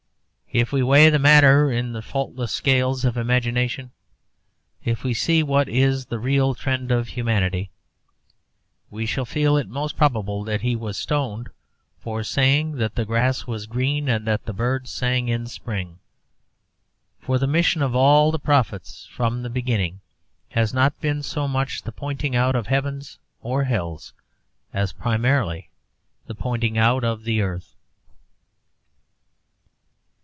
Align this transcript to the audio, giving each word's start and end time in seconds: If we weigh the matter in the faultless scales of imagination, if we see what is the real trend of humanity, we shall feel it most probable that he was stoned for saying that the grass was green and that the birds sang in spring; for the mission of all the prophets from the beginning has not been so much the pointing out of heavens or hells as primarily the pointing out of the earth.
If 0.53 0.73
we 0.73 0.83
weigh 0.83 1.09
the 1.09 1.17
matter 1.17 1.71
in 1.71 1.93
the 1.93 2.01
faultless 2.01 2.51
scales 2.51 3.05
of 3.05 3.15
imagination, 3.15 3.91
if 4.83 5.01
we 5.01 5.13
see 5.13 5.41
what 5.43 5.69
is 5.69 6.07
the 6.07 6.19
real 6.19 6.55
trend 6.55 6.91
of 6.91 7.07
humanity, 7.07 7.71
we 8.89 9.05
shall 9.05 9.23
feel 9.23 9.55
it 9.55 9.69
most 9.69 9.95
probable 9.95 10.43
that 10.43 10.59
he 10.59 10.75
was 10.75 10.97
stoned 10.97 11.47
for 11.99 12.21
saying 12.21 12.73
that 12.79 12.95
the 12.95 13.05
grass 13.05 13.47
was 13.47 13.65
green 13.65 14.09
and 14.09 14.27
that 14.27 14.43
the 14.43 14.51
birds 14.51 14.91
sang 14.91 15.29
in 15.29 15.47
spring; 15.47 15.99
for 17.21 17.37
the 17.37 17.47
mission 17.47 17.81
of 17.81 17.95
all 17.95 18.29
the 18.29 18.37
prophets 18.37 19.07
from 19.09 19.43
the 19.43 19.49
beginning 19.49 20.01
has 20.49 20.73
not 20.73 20.99
been 20.99 21.23
so 21.23 21.47
much 21.47 21.83
the 21.83 21.93
pointing 21.93 22.35
out 22.35 22.57
of 22.57 22.67
heavens 22.67 23.19
or 23.41 23.63
hells 23.63 24.13
as 24.73 24.91
primarily 24.91 25.69
the 26.27 26.35
pointing 26.35 26.77
out 26.77 27.05
of 27.05 27.23
the 27.23 27.39
earth. 27.41 27.73